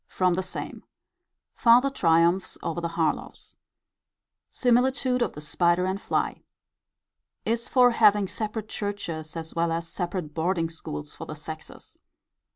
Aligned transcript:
From 0.07 0.33
the 0.33 0.41
same. 0.41 0.83
Farther 1.53 1.91
triumphs 1.91 2.57
over 2.63 2.81
the 2.81 2.87
Harlowes. 2.97 3.57
Similitude 4.49 5.21
of 5.21 5.33
the 5.33 5.41
spider 5.41 5.85
and 5.85 6.01
fly. 6.01 6.41
Is 7.45 7.69
for 7.69 7.91
having 7.91 8.27
separate 8.27 8.67
churches 8.67 9.35
as 9.35 9.53
well 9.53 9.71
as 9.71 9.87
separate 9.87 10.33
boarding 10.33 10.71
schools 10.71 11.13
for 11.13 11.27
the 11.27 11.35
sexes. 11.35 11.97